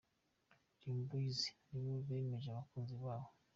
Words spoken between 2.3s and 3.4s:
abakunzi babo.